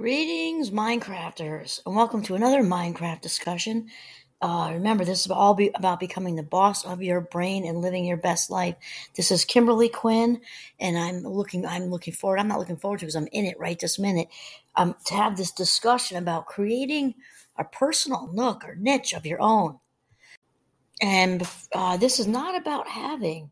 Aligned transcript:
Greetings, 0.00 0.70
Mindcrafters, 0.70 1.82
and 1.84 1.94
welcome 1.94 2.22
to 2.22 2.34
another 2.34 2.62
Mindcraft 2.62 3.20
discussion. 3.20 3.90
Uh, 4.40 4.70
remember, 4.72 5.04
this 5.04 5.26
is 5.26 5.30
all 5.30 5.52
be 5.52 5.70
about 5.74 6.00
becoming 6.00 6.36
the 6.36 6.42
boss 6.42 6.86
of 6.86 7.02
your 7.02 7.20
brain 7.20 7.66
and 7.66 7.82
living 7.82 8.06
your 8.06 8.16
best 8.16 8.48
life. 8.48 8.76
This 9.14 9.30
is 9.30 9.44
Kimberly 9.44 9.90
Quinn, 9.90 10.40
and 10.78 10.96
I'm 10.96 11.22
looking. 11.22 11.66
I'm 11.66 11.90
looking 11.90 12.14
forward. 12.14 12.38
I'm 12.38 12.48
not 12.48 12.58
looking 12.58 12.78
forward 12.78 13.00
to 13.00 13.04
because 13.04 13.14
I'm 13.14 13.28
in 13.30 13.44
it 13.44 13.60
right 13.60 13.78
this 13.78 13.98
minute. 13.98 14.28
Um, 14.74 14.96
to 15.04 15.12
have 15.12 15.36
this 15.36 15.50
discussion 15.52 16.16
about 16.16 16.46
creating 16.46 17.16
a 17.58 17.64
personal 17.64 18.30
nook 18.32 18.64
or 18.64 18.76
niche 18.76 19.12
of 19.12 19.26
your 19.26 19.42
own, 19.42 19.80
and 21.02 21.46
uh, 21.74 21.98
this 21.98 22.18
is 22.18 22.26
not 22.26 22.56
about 22.56 22.88
having, 22.88 23.50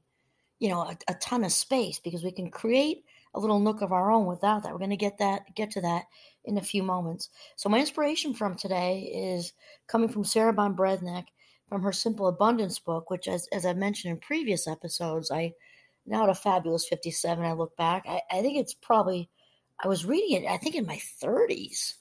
you 0.61 0.71
know, 0.71 0.81
a, 0.81 0.97
a 1.09 1.15
ton 1.17 1.45
of 1.45 1.53
space 1.53 1.99
because 1.99 2.25
we 2.25 2.33
can 2.33 2.51
create 2.51 3.05
a 3.35 3.41
little 3.41 3.61
nook 3.61 3.83
of 3.83 3.93
our 3.93 4.11
own 4.11 4.27
without 4.27 4.63
that. 4.63 4.73
We're 4.73 4.79
going 4.79 4.91
to 4.91 4.97
get 4.97 5.19
that 5.19 5.55
get 5.55 5.73
to 5.73 5.81
that 5.83 6.05
in 6.49 6.59
a 6.59 6.63
few 6.63 6.83
moments. 6.83 7.29
So 7.57 7.69
my 7.69 7.79
inspiration 7.79 8.35
from 8.35 8.57
today 8.57 9.11
is 9.15 9.53
coming 9.87 10.09
from 10.09 10.25
Sarah 10.25 10.53
Ban 10.53 10.75
Breathnach 10.75 11.27
from 11.69 11.83
her 11.83 11.93
Simple 11.93 12.27
Abundance 12.27 12.79
book, 12.79 13.11
which 13.11 13.29
as 13.29 13.47
as 13.53 13.67
I've 13.67 13.77
mentioned 13.77 14.13
in 14.13 14.21
previous 14.21 14.67
episodes, 14.67 15.31
I 15.31 15.53
now 16.07 16.25
at 16.25 16.31
a 16.31 16.35
fabulous 16.35 16.89
57, 16.89 17.45
I 17.45 17.53
look 17.53 17.77
back. 17.77 18.05
I, 18.09 18.23
I 18.31 18.41
think 18.41 18.57
it's 18.59 18.75
probably 18.75 19.29
I 19.85 19.89
was 19.89 20.07
reading 20.07 20.43
it, 20.43 20.49
I 20.49 20.57
think 20.57 20.75
in 20.75 20.87
my 20.87 20.99
30s 21.23 21.95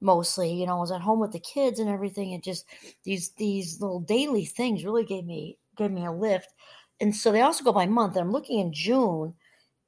mostly. 0.00 0.52
You 0.52 0.66
know, 0.66 0.76
I 0.78 0.80
was 0.80 0.90
at 0.90 1.00
home 1.00 1.20
with 1.20 1.32
the 1.32 1.38
kids 1.38 1.78
and 1.78 1.88
everything, 1.88 2.34
and 2.34 2.42
just 2.42 2.66
these 3.04 3.30
these 3.30 3.80
little 3.80 4.00
daily 4.00 4.44
things 4.44 4.84
really 4.84 5.04
gave 5.04 5.24
me 5.24 5.58
gave 5.76 5.92
me 5.92 6.04
a 6.04 6.12
lift. 6.12 6.48
And 7.00 7.14
so 7.14 7.32
they 7.32 7.40
also 7.40 7.64
go 7.64 7.72
by 7.72 7.86
month. 7.86 8.16
I'm 8.16 8.32
looking 8.32 8.58
in 8.60 8.72
June 8.72 9.34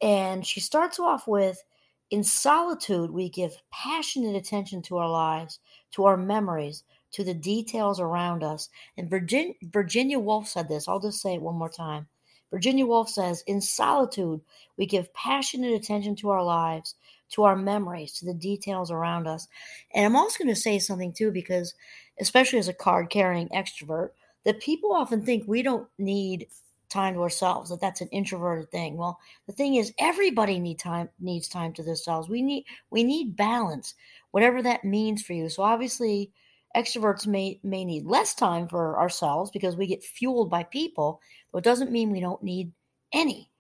and 0.00 0.46
she 0.46 0.60
starts 0.60 0.98
off 0.98 1.27
with 1.27 1.62
In 2.10 2.22
solitude, 2.22 3.10
we 3.10 3.28
give 3.28 3.62
passionate 3.72 4.36
attention 4.36 4.82
to 4.82 4.98
our 4.98 5.10
lives, 5.10 5.58
to 5.92 6.04
our 6.04 6.16
memories, 6.16 6.84
to 7.12 7.24
the 7.24 7.34
details 7.34 8.00
around 8.00 8.42
us. 8.42 8.69
And 8.96 9.08
Virginia, 9.08 9.55
Virginia 9.62 10.19
Woolf 10.19 10.48
said 10.48 10.69
this. 10.69 10.88
I'll 10.88 11.00
just 11.00 11.20
say 11.20 11.34
it 11.34 11.42
one 11.42 11.56
more 11.56 11.70
time. 11.70 12.06
Virginia 12.50 12.86
Woolf 12.86 13.08
says, 13.08 13.42
In 13.46 13.61
solitude, 13.61 14.41
we 14.77 14.86
give 14.86 15.12
passionate 15.14 15.72
attention 15.72 16.14
to 16.16 16.30
our 16.30 16.44
lives, 16.44 16.94
to 17.30 17.44
our 17.44 17.56
memories, 17.56 18.12
to 18.14 18.27
the 18.27 18.34
details 18.34 18.91
around 18.91 19.27
us. 19.27 19.48
And 19.94 20.06
I'm 20.06 20.16
also 20.16 20.44
going 20.44 20.55
to 20.55 20.61
say 20.61 20.78
something 20.78 21.12
too, 21.12 21.30
because 21.30 21.74
especially 22.20 22.58
as 22.58 22.68
a 22.68 22.74
card 22.74 23.11
carrying 23.11 23.48
extrovert, 23.48 24.11
that 24.44 24.61
people 24.61 24.92
often 24.92 25.24
think 25.24 25.44
we 25.46 25.62
don't 25.62 25.89
need 25.98 26.46
time 26.95 27.14
to 27.14 27.20
ourselves 27.20 27.70
that 27.70 27.81
that's 27.81 28.00
an 28.00 28.09
introverted 28.12 28.70
thing. 28.70 28.97
Well 28.97 29.19
the 29.47 29.53
thing 29.53 29.75
is 29.75 29.92
everybody 29.98 30.59
need 30.61 30.78
time 30.78 31.09
needs 31.20 31.48
time 31.48 31.73
to 31.75 31.83
themselves. 31.83 32.28
We 32.28 32.41
need 32.41 32.64
we 32.91 33.03
need 33.03 33.36
balance 33.36 33.95
whatever 34.31 34.62
that 34.62 34.84
means 34.84 35.20
for 35.20 35.33
you. 35.33 35.48
So 35.48 35.64
obviously 35.64 36.31
extroverts 36.77 37.27
may 37.27 37.61
may 37.64 37.84
need 37.84 38.06
less 38.06 38.34
time 38.34 38.69
for 38.69 38.98
ourselves 38.98 39.51
because 39.51 39.77
we 39.77 39.89
get 39.89 40.05
fueled 40.05 40.48
by 40.48 40.62
people 40.62 41.20
but 41.53 41.59
it 41.59 41.64
doesn't 41.64 41.92
mean 41.92 42.11
we 42.11 42.20
don't 42.20 42.42
need 42.42 42.73
any. 43.12 43.51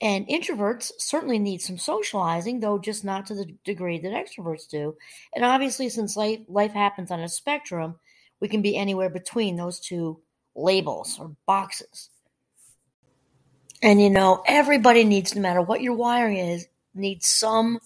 And 0.00 0.26
introverts 0.28 0.90
certainly 0.98 1.38
need 1.38 1.62
some 1.62 1.78
socializing 1.78 2.60
though 2.60 2.78
just 2.78 3.04
not 3.04 3.24
to 3.26 3.34
the 3.34 3.56
degree 3.64 3.98
that 4.00 4.12
extroverts 4.12 4.68
do. 4.68 4.96
And 5.34 5.46
obviously 5.46 5.88
since 5.88 6.14
life 6.14 6.40
life 6.46 6.72
happens 6.72 7.10
on 7.10 7.20
a 7.20 7.28
spectrum 7.28 7.96
we 8.40 8.48
can 8.48 8.60
be 8.60 8.76
anywhere 8.76 9.08
between 9.08 9.56
those 9.56 9.80
two 9.80 10.20
labels 10.54 11.18
or 11.18 11.34
boxes 11.46 12.10
and 13.82 14.00
you 14.00 14.10
know, 14.10 14.42
everybody 14.46 15.04
needs, 15.04 15.34
no 15.34 15.42
matter 15.42 15.62
what 15.62 15.82
your 15.82 15.94
wiring 15.94 16.38
is, 16.38 16.66
needs 16.94 17.26
some, 17.26 17.80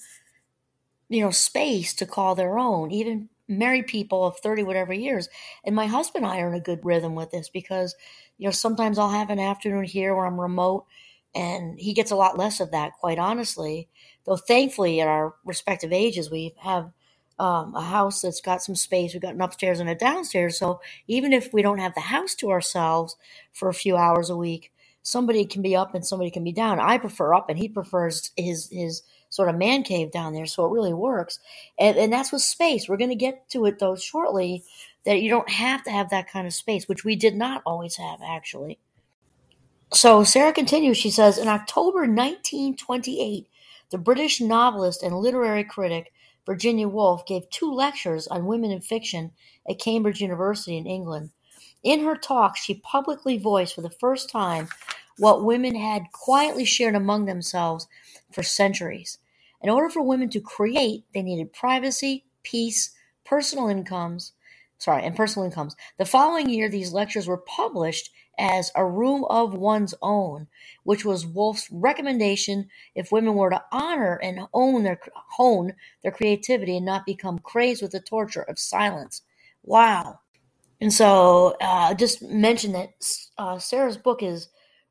you 1.09 1.23
know, 1.23 1.31
space 1.31 1.95
to 1.97 2.07
call 2.07 2.35
their 2.35 2.59
own. 2.59 2.91
Even 2.93 3.29
married 3.49 3.87
people 3.87 4.25
of 4.27 4.39
30 4.39 4.63
whatever 4.65 4.93
years. 4.93 5.29
And 5.65 5.77
my 5.77 5.87
husband 5.87 6.25
and 6.25 6.33
I 6.35 6.41
are 6.41 6.49
in 6.49 6.55
a 6.55 6.61
good 6.61 6.85
rhythm 6.85 7.15
with 7.15 7.31
this 7.31 7.49
because, 7.49 7.95
you 8.39 8.47
know, 8.47 8.53
sometimes 8.53 8.99
I'll 8.99 9.11
have 9.11 9.31
an 9.31 9.39
afternoon 9.39 9.85
here 9.85 10.15
where 10.15 10.27
I'm 10.27 10.41
remote 10.41 10.87
and 11.35 11.79
he 11.79 11.93
gets 11.93 12.11
a 12.11 12.17
lot 12.17 12.39
less 12.39 12.61
of 12.61 12.73
that, 12.73 12.95
quite 13.01 13.19
honestly. 13.19 13.89
Though 14.25 14.37
thankfully 14.37 15.01
at 15.01 15.09
our 15.09 15.35
respective 15.45 15.93
ages 15.93 16.31
we 16.31 16.55
have 16.63 16.93
um, 17.39 17.75
a 17.75 17.83
house 17.83 18.23
that's 18.23 18.41
got 18.41 18.63
some 18.63 18.75
space. 18.75 19.13
We've 19.13 19.23
got 19.23 19.35
an 19.35 19.43
upstairs 19.43 19.81
and 19.81 19.89
a 19.91 19.95
downstairs. 19.95 20.59
So 20.59 20.81
even 21.07 21.33
if 21.33 21.53
we 21.53 21.63
don't 21.63 21.79
have 21.79 21.95
the 21.95 22.01
house 22.01 22.35
to 22.37 22.51
ourselves 22.51 23.17
for 23.53 23.69
a 23.69 23.75
few 23.75 23.97
hours 23.97 24.31
a 24.31 24.37
week, 24.37 24.73
somebody 25.07 25.45
can 25.45 25.63
be 25.63 25.77
up 25.77 25.95
and 25.95 26.05
somebody 26.05 26.33
can 26.33 26.43
be 26.43 26.53
down. 26.53 26.81
I 26.81 26.99
prefer 26.99 27.33
up, 27.33 27.49
and 27.49 27.59
he 27.59 27.69
prefers 27.69 28.33
his 28.37 28.69
his 28.71 29.03
sort 29.29 29.49
of 29.49 29.57
man 29.57 29.83
cave 29.83 30.11
down 30.11 30.33
there. 30.33 30.47
So 30.47 30.67
it 30.67 30.73
really 30.73 30.93
works, 30.93 31.39
and 31.79 31.97
and 31.97 32.13
that's 32.13 32.33
with 32.33 32.43
space. 32.43 32.89
We're 32.89 32.97
going 32.97 33.11
to 33.11 33.17
get 33.17 33.49
to 33.51 33.67
it 33.67 33.79
though 33.79 33.97
shortly. 33.97 34.65
That 35.05 35.23
you 35.23 35.31
don't 35.31 35.49
have 35.49 35.85
to 35.85 35.93
have 35.93 36.11
that 36.11 36.29
kind 36.29 36.49
of 36.49 36.53
space, 36.53 36.89
which 36.89 37.05
we 37.05 37.15
did 37.15 37.37
not 37.37 37.63
always 37.65 37.95
have 37.97 38.19
actually. 38.27 38.81
So 39.93 40.25
Sarah 40.25 40.53
continues. 40.53 40.97
She 40.97 41.11
says, 41.11 41.39
in 41.39 41.47
October 41.47 42.01
1928, 42.01 43.47
the 43.91 43.99
British 43.99 44.41
novelist 44.41 45.05
and 45.05 45.17
literary 45.17 45.63
critic 45.63 46.13
Virginia 46.45 46.89
Woolf 46.89 47.25
gave 47.25 47.49
two 47.51 47.73
lectures 47.73 48.27
on 48.27 48.47
women 48.47 48.73
in 48.73 48.81
fiction 48.81 49.31
at 49.71 49.79
Cambridge 49.79 50.21
University 50.21 50.77
in 50.77 50.89
England. 50.89 51.31
In 51.87 52.03
her 52.05 52.17
talk, 52.17 52.57
she 52.57 52.75
publicly 52.75 53.39
voiced 53.39 53.77
for 53.77 53.81
the 53.81 53.89
first 53.89 54.29
time 54.29 54.67
what 55.19 55.45
women 55.45 55.77
had 55.77 56.11
quietly 56.11 56.65
shared 56.65 56.97
among 56.97 57.27
themselves 57.27 57.87
for 58.33 58.43
centuries. 58.43 59.19
In 59.63 59.71
order 59.71 59.89
for 59.89 60.03
women 60.03 60.29
to 60.31 60.41
create, 60.41 61.05
they 61.15 61.23
needed 61.23 61.53
privacy, 61.53 62.25
peace, 62.43 62.91
personal 63.25 63.69
incomes, 63.69 64.33
sorry, 64.79 65.05
and 65.05 65.15
personal 65.15 65.47
incomes. 65.47 65.77
The 65.97 66.05
following 66.05 66.51
year, 66.51 66.69
these 66.69 66.93
lectures 66.93 67.29
were 67.29 67.37
published 67.37 68.11
as 68.37 68.73
A 68.75 68.85
Room 68.85 69.25
of 69.31 69.55
One's 69.55 69.95
Own, 70.03 70.49
which 70.83 71.05
was 71.05 71.25
Woolf's 71.25 71.69
recommendation 71.71 72.69
if 72.97 73.13
women 73.13 73.35
were 73.35 73.51
to 73.51 73.63
honor 73.71 74.19
and 74.25 74.41
own 74.53 74.83
their 74.83 74.99
hone 75.37 75.73
their 76.03 76.11
creativity 76.11 76.79
and 76.79 76.85
not 76.85 77.07
become 77.07 77.39
crazed 77.39 77.81
with 77.81 77.93
the 77.93 78.01
torture 78.01 78.43
of 78.43 78.59
silence. 78.59 79.23
Wow. 79.63 80.19
And 80.81 80.93
so, 80.93 81.57
uh, 81.61 81.95
just 81.95 82.23
mention 82.23 82.73
that 82.73 82.91
uh, 83.39 83.59
Sarah's 83.59 83.97
book 83.97 84.23
is 84.23 84.49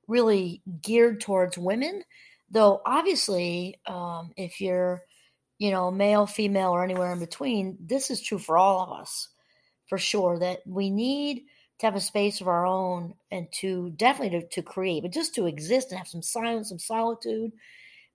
really 0.07 0.61
geared 0.81 1.21
towards 1.21 1.57
women, 1.57 2.03
though 2.49 2.81
obviously, 2.85 3.79
um, 3.87 4.31
if 4.35 4.59
you're, 4.61 5.03
you 5.59 5.71
know, 5.71 5.91
male, 5.91 6.25
female, 6.25 6.71
or 6.71 6.83
anywhere 6.83 7.11
in 7.11 7.19
between, 7.19 7.77
this 7.79 8.09
is 8.09 8.21
true 8.21 8.39
for 8.39 8.57
all 8.57 8.81
of 8.81 8.99
us, 8.99 9.29
for 9.87 9.97
sure. 9.97 10.39
That 10.39 10.59
we 10.65 10.89
need 10.89 11.43
to 11.79 11.85
have 11.85 11.95
a 11.95 12.01
space 12.01 12.41
of 12.41 12.47
our 12.47 12.65
own 12.65 13.13
and 13.31 13.47
to 13.59 13.91
definitely 13.91 14.41
to, 14.41 14.47
to 14.47 14.61
create, 14.61 15.03
but 15.03 15.13
just 15.13 15.35
to 15.35 15.45
exist 15.45 15.91
and 15.91 15.97
have 15.97 16.07
some 16.07 16.21
silence, 16.21 16.69
some 16.69 16.79
solitude, 16.79 17.51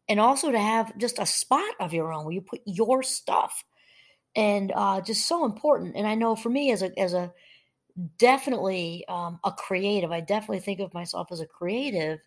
and 0.08 0.18
also 0.18 0.50
to 0.50 0.58
have 0.58 0.96
just 0.98 1.18
a 1.18 1.26
spot 1.26 1.74
of 1.78 1.92
your 1.92 2.12
own 2.12 2.24
where 2.24 2.34
you 2.34 2.40
put 2.40 2.62
your 2.66 3.02
stuff, 3.02 3.64
and 4.34 4.72
uh, 4.74 5.00
just 5.00 5.28
so 5.28 5.44
important. 5.44 5.94
And 5.96 6.06
I 6.06 6.14
know 6.14 6.34
for 6.34 6.48
me 6.50 6.72
as 6.72 6.82
a 6.82 6.98
as 6.98 7.14
a 7.14 7.32
definitely 8.18 9.04
um, 9.08 9.40
a 9.44 9.52
creative. 9.52 10.10
I 10.10 10.20
definitely 10.20 10.60
think 10.60 10.80
of 10.80 10.94
myself 10.94 11.28
as 11.32 11.40
a 11.40 11.46
creative. 11.46 12.20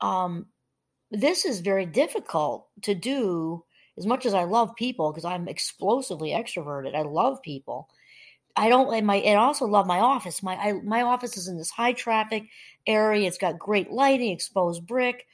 Um, 0.00 0.46
this 1.10 1.44
is 1.44 1.60
very 1.60 1.86
difficult 1.86 2.68
to 2.82 2.94
do 2.94 3.64
as 3.96 4.06
much 4.06 4.26
as 4.26 4.34
I 4.34 4.44
love 4.44 4.74
people 4.76 5.12
because 5.12 5.24
I'm 5.24 5.48
explosively 5.48 6.30
extroverted. 6.30 6.94
I 6.94 7.02
love 7.02 7.42
people. 7.42 7.88
I 8.56 8.68
don't 8.68 8.92
and 8.92 9.06
my 9.06 9.16
and 9.16 9.38
also 9.38 9.66
love 9.66 9.86
my 9.86 10.00
office. 10.00 10.42
My 10.42 10.56
I, 10.56 10.72
my 10.72 11.02
office 11.02 11.36
is 11.36 11.48
in 11.48 11.58
this 11.58 11.70
high 11.70 11.92
traffic 11.92 12.44
area. 12.86 13.28
It's 13.28 13.38
got 13.38 13.58
great 13.58 13.90
lighting, 13.90 14.32
exposed 14.32 14.86
brick, 14.86 15.26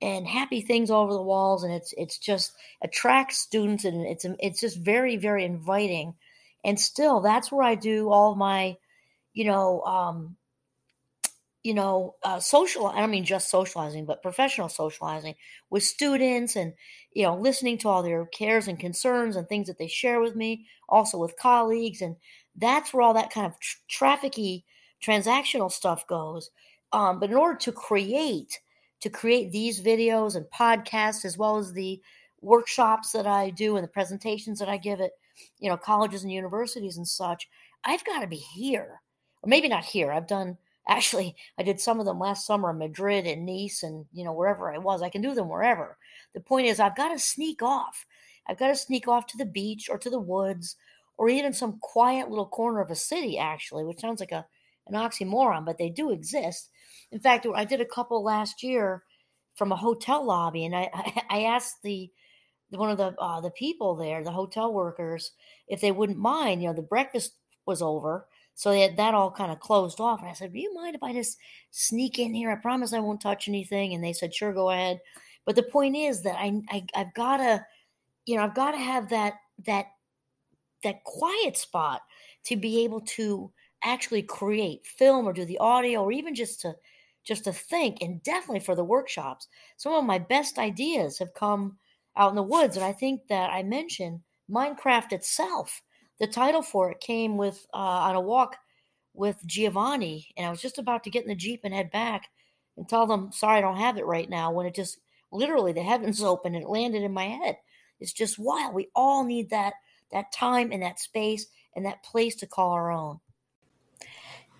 and 0.00 0.26
happy 0.26 0.60
things 0.60 0.90
all 0.90 1.04
over 1.04 1.12
the 1.12 1.22
walls, 1.22 1.64
and 1.64 1.72
it's 1.72 1.92
it's 1.96 2.18
just 2.18 2.52
attracts 2.82 3.38
students, 3.38 3.84
and 3.84 4.06
it's 4.06 4.24
it's 4.38 4.60
just 4.60 4.78
very 4.78 5.16
very 5.16 5.44
inviting. 5.44 6.14
And 6.64 6.78
still, 6.78 7.20
that's 7.20 7.50
where 7.50 7.64
I 7.64 7.74
do 7.74 8.10
all 8.10 8.34
my 8.34 8.76
you 9.38 9.44
know, 9.44 9.82
um, 9.82 10.36
you 11.62 11.72
know, 11.72 12.16
uh, 12.24 12.40
social, 12.40 12.88
I 12.88 12.98
don't 12.98 13.12
mean 13.12 13.24
just 13.24 13.52
socializing, 13.52 14.04
but 14.04 14.20
professional 14.20 14.68
socializing 14.68 15.36
with 15.70 15.84
students 15.84 16.56
and, 16.56 16.72
you 17.12 17.22
know, 17.22 17.36
listening 17.36 17.78
to 17.78 17.88
all 17.88 18.02
their 18.02 18.26
cares 18.26 18.66
and 18.66 18.80
concerns 18.80 19.36
and 19.36 19.46
things 19.46 19.68
that 19.68 19.78
they 19.78 19.86
share 19.86 20.20
with 20.20 20.34
me, 20.34 20.66
also 20.88 21.18
with 21.18 21.38
colleagues. 21.38 22.02
And 22.02 22.16
that's 22.56 22.92
where 22.92 23.00
all 23.00 23.14
that 23.14 23.32
kind 23.32 23.46
of 23.46 23.54
tra- 23.60 24.18
trafficky 24.18 24.64
transactional 25.00 25.70
stuff 25.70 26.04
goes. 26.08 26.50
Um, 26.92 27.20
but 27.20 27.30
in 27.30 27.36
order 27.36 27.58
to 27.60 27.70
create, 27.70 28.58
to 29.02 29.08
create 29.08 29.52
these 29.52 29.80
videos 29.80 30.34
and 30.34 30.46
podcasts, 30.46 31.24
as 31.24 31.38
well 31.38 31.58
as 31.58 31.72
the 31.72 32.02
workshops 32.40 33.12
that 33.12 33.28
I 33.28 33.50
do 33.50 33.76
and 33.76 33.84
the 33.84 33.88
presentations 33.88 34.58
that 34.58 34.68
I 34.68 34.78
give 34.78 35.00
at, 35.00 35.12
you 35.60 35.70
know, 35.70 35.76
colleges 35.76 36.24
and 36.24 36.32
universities 36.32 36.96
and 36.96 37.06
such, 37.06 37.48
I've 37.84 38.04
got 38.04 38.22
to 38.22 38.26
be 38.26 38.34
here 38.34 39.00
or 39.42 39.48
maybe 39.48 39.68
not 39.68 39.84
here. 39.84 40.12
I've 40.12 40.26
done 40.26 40.58
actually 40.88 41.36
I 41.58 41.62
did 41.62 41.80
some 41.80 42.00
of 42.00 42.06
them 42.06 42.18
last 42.18 42.46
summer 42.46 42.70
in 42.70 42.78
Madrid 42.78 43.26
and 43.26 43.44
Nice 43.46 43.82
and 43.82 44.06
you 44.12 44.24
know 44.24 44.32
wherever 44.32 44.72
I 44.72 44.78
was. 44.78 45.02
I 45.02 45.10
can 45.10 45.22
do 45.22 45.34
them 45.34 45.48
wherever. 45.48 45.96
The 46.34 46.40
point 46.40 46.66
is 46.66 46.80
I've 46.80 46.96
got 46.96 47.08
to 47.08 47.18
sneak 47.18 47.62
off. 47.62 48.06
I've 48.48 48.58
got 48.58 48.68
to 48.68 48.76
sneak 48.76 49.06
off 49.08 49.26
to 49.28 49.36
the 49.36 49.44
beach 49.44 49.88
or 49.90 49.98
to 49.98 50.10
the 50.10 50.20
woods 50.20 50.76
or 51.18 51.28
even 51.28 51.52
some 51.52 51.78
quiet 51.80 52.30
little 52.30 52.46
corner 52.46 52.80
of 52.80 52.90
a 52.90 52.94
city, 52.94 53.38
actually, 53.38 53.84
which 53.84 54.00
sounds 54.00 54.20
like 54.20 54.32
a, 54.32 54.46
an 54.86 54.94
oxymoron, 54.94 55.66
but 55.66 55.76
they 55.76 55.90
do 55.90 56.12
exist. 56.12 56.70
In 57.10 57.18
fact, 57.18 57.46
I 57.54 57.64
did 57.64 57.80
a 57.80 57.84
couple 57.84 58.22
last 58.22 58.62
year 58.62 59.02
from 59.56 59.72
a 59.72 59.76
hotel 59.76 60.24
lobby, 60.24 60.64
and 60.64 60.74
I, 60.74 60.88
I 61.28 61.42
asked 61.42 61.82
the 61.82 62.10
one 62.70 62.90
of 62.90 62.98
the 62.98 63.14
uh, 63.18 63.40
the 63.40 63.50
people 63.50 63.96
there, 63.96 64.22
the 64.22 64.30
hotel 64.30 64.72
workers, 64.72 65.32
if 65.66 65.80
they 65.80 65.90
wouldn't 65.90 66.18
mind. 66.18 66.62
You 66.62 66.68
know, 66.68 66.74
the 66.74 66.82
breakfast 66.82 67.32
was 67.66 67.82
over, 67.82 68.26
so 68.58 68.72
had 68.72 68.96
that 68.96 69.14
all 69.14 69.30
kind 69.30 69.52
of 69.52 69.60
closed 69.60 70.00
off. 70.00 70.18
And 70.18 70.28
I 70.28 70.32
said, 70.32 70.52
"Do 70.52 70.58
you 70.58 70.74
mind 70.74 70.96
if 70.96 71.02
I 71.04 71.12
just 71.12 71.38
sneak 71.70 72.18
in 72.18 72.34
here? 72.34 72.50
I 72.50 72.56
promise 72.56 72.92
I 72.92 72.98
won't 72.98 73.20
touch 73.20 73.46
anything." 73.46 73.94
And 73.94 74.02
they 74.02 74.12
said, 74.12 74.34
"Sure, 74.34 74.52
go 74.52 74.70
ahead." 74.70 74.98
But 75.44 75.54
the 75.54 75.62
point 75.62 75.96
is 75.96 76.22
that 76.22 76.34
I, 76.36 76.60
I 76.68 76.84
I've 76.92 77.14
got 77.14 77.36
to, 77.36 77.64
you 78.26 78.36
know, 78.36 78.42
I've 78.42 78.56
got 78.56 78.72
to 78.72 78.78
have 78.78 79.10
that 79.10 79.34
that 79.64 79.86
that 80.82 81.04
quiet 81.04 81.56
spot 81.56 82.02
to 82.46 82.56
be 82.56 82.82
able 82.82 83.00
to 83.02 83.52
actually 83.84 84.24
create 84.24 84.84
film 84.84 85.28
or 85.28 85.32
do 85.32 85.44
the 85.44 85.58
audio 85.58 86.02
or 86.02 86.10
even 86.10 86.34
just 86.34 86.60
to 86.62 86.74
just 87.22 87.44
to 87.44 87.52
think 87.52 87.98
and 88.00 88.20
definitely 88.24 88.58
for 88.58 88.74
the 88.74 88.82
workshops 88.82 89.46
some 89.76 89.92
of 89.92 90.04
my 90.04 90.18
best 90.18 90.58
ideas 90.58 91.16
have 91.16 91.32
come 91.34 91.78
out 92.16 92.30
in 92.30 92.34
the 92.34 92.42
woods 92.42 92.74
and 92.76 92.84
i 92.84 92.92
think 92.92 93.20
that 93.28 93.50
i 93.50 93.62
mentioned 93.62 94.20
mindcraft 94.50 95.12
itself 95.12 95.80
the 96.18 96.26
title 96.26 96.62
for 96.62 96.90
it 96.90 97.00
came 97.00 97.36
with 97.36 97.66
uh, 97.74 97.76
on 97.76 98.16
a 98.16 98.20
walk 98.20 98.56
with 99.14 99.36
giovanni 99.46 100.28
and 100.36 100.46
i 100.46 100.50
was 100.50 100.60
just 100.60 100.78
about 100.78 101.04
to 101.04 101.10
get 101.10 101.22
in 101.22 101.28
the 101.28 101.34
jeep 101.34 101.60
and 101.64 101.74
head 101.74 101.90
back 101.90 102.28
and 102.76 102.88
tell 102.88 103.06
them 103.06 103.30
sorry 103.32 103.58
i 103.58 103.60
don't 103.60 103.78
have 103.78 103.98
it 103.98 104.06
right 104.06 104.30
now 104.30 104.52
when 104.52 104.66
it 104.66 104.74
just 104.74 105.00
literally 105.32 105.72
the 105.72 105.82
heavens 105.82 106.22
opened 106.22 106.54
and 106.54 106.64
it 106.64 106.70
landed 106.70 107.02
in 107.02 107.12
my 107.12 107.24
head 107.24 107.56
it's 108.00 108.12
just 108.12 108.38
wild 108.38 108.74
we 108.74 108.88
all 108.94 109.24
need 109.24 109.50
that 109.50 109.74
that 110.12 110.32
time 110.32 110.70
and 110.72 110.82
that 110.82 110.98
space 110.98 111.46
and 111.74 111.86
that 111.86 112.02
place 112.02 112.34
to 112.36 112.46
call 112.46 112.72
our 112.72 112.90
own. 112.90 113.20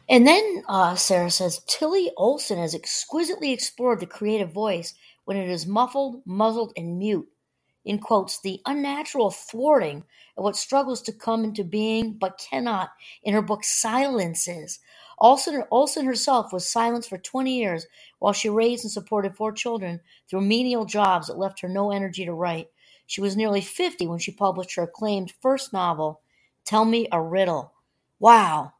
And 0.09 0.27
then 0.27 0.63
uh, 0.69 0.95
Sarah 0.95 1.31
says 1.31 1.63
Tillie 1.67 2.11
Olsen 2.17 2.59
has 2.59 2.75
exquisitely 2.75 3.53
explored 3.53 4.01
the 4.01 4.07
creative 4.07 4.53
voice 4.53 4.95
when 5.27 5.37
it 5.37 5.51
is 5.51 5.67
muffled, 5.67 6.23
muzzled, 6.25 6.73
and 6.77 6.99
mute. 6.99 7.29
In 7.89 7.99
quotes, 7.99 8.39
the 8.39 8.61
unnatural 8.67 9.31
thwarting 9.31 10.05
of 10.37 10.45
what 10.45 10.57
struggles 10.57 11.01
to 11.01 11.11
come 11.11 11.43
into 11.43 11.65
being 11.65 12.13
but 12.13 12.39
cannot 12.39 12.91
in 13.23 13.33
her 13.33 13.41
book 13.41 13.65
Silences. 13.65 14.81
Olsen, 15.19 15.65
Olsen 15.71 16.05
herself 16.05 16.53
was 16.53 16.69
silenced 16.69 17.09
for 17.09 17.17
20 17.17 17.51
years 17.51 17.87
while 18.19 18.35
she 18.35 18.51
raised 18.51 18.85
and 18.85 18.93
supported 18.93 19.35
four 19.35 19.53
children 19.53 20.01
through 20.29 20.43
menial 20.43 20.85
jobs 20.85 21.29
that 21.29 21.39
left 21.39 21.61
her 21.61 21.69
no 21.69 21.91
energy 21.91 22.27
to 22.27 22.35
write. 22.35 22.69
She 23.07 23.23
was 23.23 23.39
nearly 23.39 23.63
50 23.63 24.07
when 24.07 24.19
she 24.19 24.33
published 24.33 24.77
her 24.77 24.83
acclaimed 24.83 25.33
first 25.41 25.73
novel, 25.73 26.21
Tell 26.67 26.85
Me 26.85 27.09
a 27.11 27.23
Riddle. 27.23 27.73
Wow. 28.21 28.75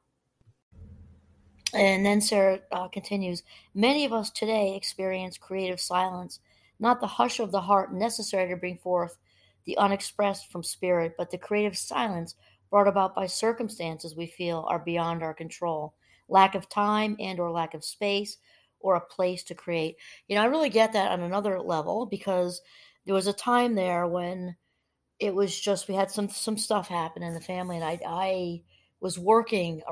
And 1.73 2.05
then 2.05 2.21
Sarah 2.21 2.61
uh, 2.71 2.89
continues 2.89 3.43
Many 3.75 4.05
of 4.05 4.13
us 4.13 4.29
today 4.29 4.77
experience 4.77 5.39
creative 5.39 5.81
silence, 5.81 6.41
not 6.79 7.01
the 7.01 7.07
hush 7.07 7.41
of 7.41 7.53
the 7.53 7.61
heart 7.61 7.93
necessary 7.93 8.49
to 8.51 8.57
bring 8.57 8.79
forth 8.79 9.17
the 9.65 9.77
unexpressed 9.79 10.51
from 10.51 10.63
spirit, 10.63 11.15
but 11.19 11.31
the 11.31 11.39
creative 11.39 11.77
silence 11.77 12.35
brought 12.71 12.89
about 12.89 13.15
by 13.15 13.27
circumstances 13.27 14.15
we 14.17 14.27
feel 14.27 14.67
are 14.69 14.79
beyond 14.79 15.23
our 15.23 15.35
control. 15.35 15.95
Lack 16.29 16.55
of 16.55 16.69
time 16.69 17.17
and 17.19 17.41
or 17.41 17.51
lack 17.51 17.75
of 17.75 17.85
space 17.85 18.37
or 18.81 18.95
a 18.97 19.01
place 19.01 19.43
to 19.45 19.55
create. 19.55 19.97
You 20.29 20.37
know 20.37 20.43
i 20.43 20.47
really 20.47 20.71
get 20.71 20.93
that 20.93 21.11
on 21.11 21.21
another 21.23 21.61
level 21.61 22.07
because 22.07 22.61
there 23.07 23.15
was 23.15 23.27
a 23.27 23.33
time 23.33 23.75
there 23.75 24.07
when 24.07 24.55
it 25.19 25.35
was 25.35 25.59
just 25.59 25.89
we 25.89 25.95
had 25.95 26.11
some 26.11 26.29
some 26.29 26.57
stuff 26.59 26.89
happen 26.89 27.23
in 27.23 27.35
the 27.35 27.41
family, 27.41 27.77
and 27.77 27.85
I 27.85 27.99
I 28.07 28.63
was 29.01 29.19
working 29.19 29.83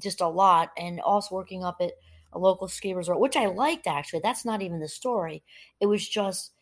just 0.00 0.20
a 0.20 0.28
lot, 0.28 0.70
and 0.76 1.00
also 1.00 1.34
working 1.34 1.64
up 1.64 1.76
at 1.80 1.92
a 2.32 2.38
local 2.38 2.68
ski 2.68 2.94
resort, 2.94 3.20
which 3.20 3.36
I 3.36 3.46
liked 3.46 3.86
actually. 3.86 4.20
That's 4.22 4.44
not 4.44 4.62
even 4.62 4.80
the 4.80 4.88
story. 4.88 5.42
It 5.80 5.86
was 5.86 6.06
just 6.06 6.52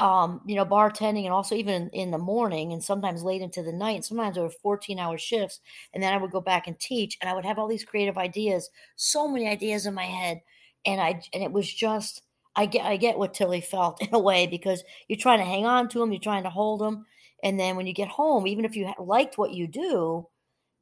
um, 0.00 0.40
you 0.46 0.54
know, 0.54 0.64
bartending 0.64 1.24
and 1.24 1.32
also 1.32 1.56
even 1.56 1.90
in 1.90 2.12
the 2.12 2.18
morning 2.18 2.72
and 2.72 2.82
sometimes 2.82 3.24
late 3.24 3.42
into 3.42 3.64
the 3.64 3.72
night. 3.72 3.96
And 3.96 4.04
Sometimes 4.04 4.36
there 4.36 4.44
were 4.44 4.50
14 4.50 4.96
hour 4.98 5.18
shifts. 5.18 5.60
And 5.92 6.00
then 6.00 6.12
I 6.12 6.18
would 6.18 6.30
go 6.30 6.40
back 6.40 6.68
and 6.68 6.78
teach 6.78 7.18
and 7.20 7.28
I 7.28 7.34
would 7.34 7.44
have 7.44 7.58
all 7.58 7.66
these 7.66 7.84
creative 7.84 8.16
ideas, 8.16 8.70
so 8.94 9.26
many 9.26 9.48
ideas 9.48 9.86
in 9.86 9.94
my 9.94 10.04
head. 10.04 10.40
And 10.86 11.00
I, 11.00 11.20
and 11.34 11.42
it 11.42 11.50
was 11.50 11.72
just, 11.72 12.22
I 12.58 12.66
get 12.66 12.84
I 12.84 12.96
get 12.96 13.18
what 13.18 13.34
Tillie 13.34 13.60
felt 13.60 14.02
in 14.02 14.08
a 14.12 14.18
way 14.18 14.46
because 14.46 14.82
you're 15.06 15.18
trying 15.18 15.38
to 15.38 15.44
hang 15.44 15.64
on 15.64 15.88
to 15.90 15.98
them, 15.98 16.12
you're 16.12 16.20
trying 16.20 16.42
to 16.42 16.50
hold 16.50 16.80
them, 16.80 17.06
and 17.42 17.58
then 17.58 17.76
when 17.76 17.86
you 17.86 17.92
get 17.92 18.08
home, 18.08 18.46
even 18.46 18.64
if 18.64 18.74
you 18.76 18.92
liked 18.98 19.38
what 19.38 19.54
you 19.54 19.68
do, 19.68 20.26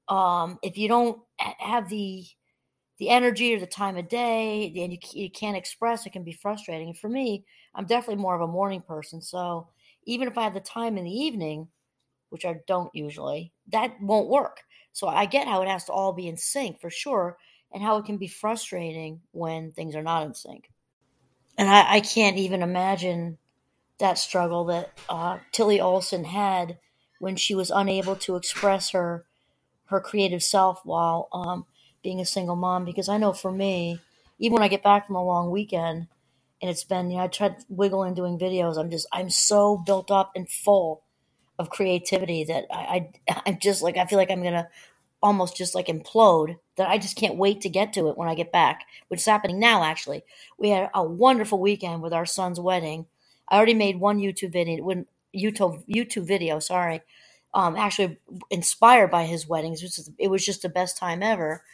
um, 0.08 0.58
if 0.62 0.78
you 0.78 0.88
don't 0.88 1.20
have 1.38 1.88
the 1.88 2.24
the 2.98 3.10
energy 3.10 3.54
or 3.54 3.60
the 3.60 3.66
time 3.66 3.96
of 3.96 4.08
day 4.08 4.72
and 4.76 4.92
you, 4.92 4.98
you 5.12 5.30
can't 5.30 5.56
express, 5.56 6.06
it 6.06 6.12
can 6.12 6.24
be 6.24 6.32
frustrating. 6.32 6.88
And 6.88 6.98
for 6.98 7.08
me, 7.08 7.44
I'm 7.74 7.86
definitely 7.86 8.22
more 8.22 8.34
of 8.34 8.42
a 8.42 8.52
morning 8.52 8.82
person, 8.82 9.20
so 9.22 9.68
even 10.04 10.28
if 10.28 10.38
I 10.38 10.44
have 10.44 10.54
the 10.54 10.60
time 10.60 10.96
in 10.98 11.04
the 11.04 11.10
evening, 11.10 11.68
which 12.30 12.44
I 12.44 12.56
don't 12.66 12.94
usually, 12.94 13.52
that 13.68 14.00
won't 14.00 14.28
work. 14.28 14.62
So 14.92 15.08
I 15.08 15.26
get 15.26 15.48
how 15.48 15.62
it 15.62 15.68
has 15.68 15.84
to 15.86 15.92
all 15.92 16.12
be 16.12 16.28
in 16.28 16.36
sync 16.36 16.80
for 16.80 16.90
sure, 16.90 17.36
and 17.72 17.82
how 17.82 17.98
it 17.98 18.06
can 18.06 18.16
be 18.16 18.28
frustrating 18.28 19.20
when 19.32 19.72
things 19.72 19.96
are 19.96 20.02
not 20.02 20.24
in 20.24 20.34
sync 20.34 20.70
and 21.58 21.68
I, 21.68 21.96
I 21.96 22.00
can't 22.00 22.36
even 22.36 22.62
imagine 22.62 23.38
that 23.98 24.18
struggle 24.18 24.64
that 24.66 24.92
uh, 25.08 25.38
Tillie 25.52 25.80
Olsen 25.80 26.24
had 26.24 26.78
when 27.18 27.36
she 27.36 27.54
was 27.54 27.70
unable 27.70 28.16
to 28.16 28.36
express 28.36 28.90
her 28.90 29.24
her 29.86 30.00
creative 30.00 30.42
self 30.42 30.80
while 30.84 31.28
um, 31.32 31.64
being 32.06 32.20
a 32.20 32.24
single 32.24 32.54
mom. 32.54 32.84
Because 32.84 33.08
I 33.08 33.18
know 33.18 33.32
for 33.32 33.50
me, 33.50 33.98
even 34.38 34.54
when 34.54 34.62
I 34.62 34.68
get 34.68 34.84
back 34.84 35.08
from 35.08 35.16
a 35.16 35.24
long 35.24 35.50
weekend, 35.50 36.06
and 36.62 36.70
it's 36.70 36.84
been 36.84 37.10
you 37.10 37.16
know 37.16 37.24
I 37.24 37.26
tried 37.26 37.56
wiggling 37.68 38.14
doing 38.14 38.38
videos, 38.38 38.78
I'm 38.78 38.90
just 38.90 39.08
I'm 39.12 39.28
so 39.28 39.76
built 39.76 40.12
up 40.12 40.30
and 40.36 40.48
full 40.48 41.02
of 41.58 41.68
creativity 41.68 42.44
that 42.44 42.66
I, 42.70 43.10
I 43.26 43.42
I'm 43.46 43.58
just 43.58 43.82
like 43.82 43.96
I 43.96 44.06
feel 44.06 44.18
like 44.18 44.30
I'm 44.30 44.42
gonna 44.44 44.68
almost 45.20 45.56
just 45.56 45.74
like 45.74 45.88
implode 45.88 46.58
that 46.76 46.88
I 46.88 46.98
just 46.98 47.16
can't 47.16 47.36
wait 47.36 47.62
to 47.62 47.68
get 47.68 47.92
to 47.94 48.08
it 48.08 48.16
when 48.16 48.28
I 48.28 48.36
get 48.36 48.52
back, 48.52 48.84
which 49.08 49.20
is 49.20 49.26
happening 49.26 49.58
now, 49.58 49.82
actually. 49.82 50.22
We 50.58 50.68
had 50.68 50.90
a 50.94 51.02
wonderful 51.02 51.58
weekend 51.58 52.02
with 52.02 52.12
our 52.12 52.26
son's 52.26 52.60
wedding. 52.60 53.06
I 53.48 53.56
already 53.56 53.74
made 53.74 53.98
one 53.98 54.20
YouTube 54.20 54.52
video, 54.52 55.04
YouTube, 55.34 55.82
YouTube 55.88 56.26
video, 56.26 56.60
sorry, 56.60 57.00
um, 57.52 57.74
actually 57.74 58.18
inspired 58.50 59.10
by 59.10 59.24
his 59.24 59.48
weddings. 59.48 59.82
It 59.82 59.86
was, 59.86 60.10
it 60.18 60.28
was 60.28 60.46
just 60.46 60.62
the 60.62 60.68
best 60.68 60.96
time 60.98 61.22
ever. 61.22 61.64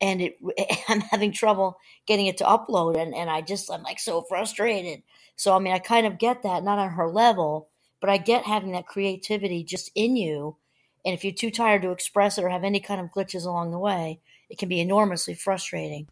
And 0.00 0.22
it, 0.22 0.38
I'm 0.88 1.00
having 1.00 1.32
trouble 1.32 1.78
getting 2.06 2.26
it 2.26 2.38
to 2.38 2.44
upload. 2.44 3.00
And, 3.00 3.14
and 3.14 3.30
I 3.30 3.40
just, 3.40 3.70
I'm 3.70 3.82
like 3.82 4.00
so 4.00 4.22
frustrated. 4.22 5.02
So, 5.36 5.54
I 5.54 5.58
mean, 5.58 5.72
I 5.72 5.78
kind 5.78 6.06
of 6.06 6.18
get 6.18 6.42
that, 6.42 6.64
not 6.64 6.78
on 6.78 6.90
her 6.90 7.08
level, 7.08 7.68
but 8.00 8.10
I 8.10 8.18
get 8.18 8.44
having 8.44 8.72
that 8.72 8.86
creativity 8.86 9.64
just 9.64 9.90
in 9.94 10.16
you 10.16 10.56
and 11.04 11.14
if 11.14 11.24
you're 11.24 11.32
too 11.32 11.50
tired 11.50 11.82
to 11.82 11.92
express 11.92 12.36
it 12.38 12.44
or 12.44 12.48
have 12.48 12.64
any 12.64 12.80
kind 12.80 13.00
of 13.00 13.10
glitches 13.10 13.44
along 13.44 13.70
the 13.70 13.78
way, 13.78 14.20
it 14.48 14.58
can 14.58 14.68
be 14.68 14.80
enormously 14.80 15.34
frustrating. 15.34 16.08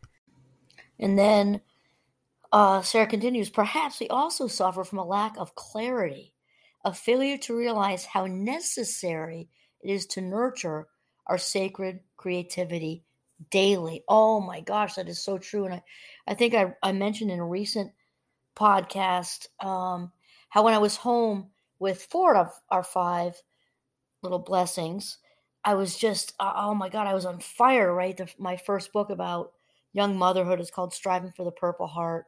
And 0.98 1.18
then 1.18 1.60
uh, 2.52 2.82
Sarah 2.82 3.06
continues 3.06 3.50
perhaps 3.50 4.00
we 4.00 4.08
also 4.08 4.46
suffer 4.46 4.84
from 4.84 4.98
a 4.98 5.04
lack 5.04 5.36
of 5.36 5.54
clarity, 5.54 6.32
a 6.84 6.94
failure 6.94 7.38
to 7.38 7.56
realize 7.56 8.06
how 8.06 8.26
necessary 8.26 9.48
it 9.82 9.90
is 9.90 10.06
to 10.06 10.20
nurture 10.20 10.88
our 11.26 11.38
sacred 11.38 12.00
creativity 12.16 13.04
daily. 13.50 14.02
Oh 14.08 14.40
my 14.40 14.60
gosh, 14.60 14.94
that 14.94 15.08
is 15.08 15.22
so 15.22 15.38
true. 15.38 15.64
And 15.64 15.74
I, 15.74 15.82
I 16.26 16.34
think 16.34 16.54
I, 16.54 16.74
I 16.82 16.92
mentioned 16.92 17.30
in 17.30 17.38
a 17.38 17.46
recent 17.46 17.92
podcast 18.56 19.46
um, 19.64 20.12
how 20.48 20.64
when 20.64 20.74
I 20.74 20.78
was 20.78 20.96
home 20.96 21.50
with 21.78 22.08
four 22.10 22.36
of 22.36 22.50
our 22.70 22.82
five, 22.82 23.40
little 24.22 24.38
blessings. 24.38 25.18
I 25.64 25.74
was 25.74 25.96
just, 25.96 26.34
oh 26.40 26.74
my 26.74 26.88
God, 26.88 27.06
I 27.06 27.14
was 27.14 27.26
on 27.26 27.40
fire, 27.40 27.92
right? 27.92 28.16
The, 28.16 28.28
my 28.38 28.56
first 28.56 28.92
book 28.92 29.10
about 29.10 29.52
young 29.92 30.16
motherhood 30.16 30.60
is 30.60 30.70
called 30.70 30.94
Striving 30.94 31.32
for 31.32 31.44
the 31.44 31.50
Purple 31.50 31.86
Heart. 31.86 32.26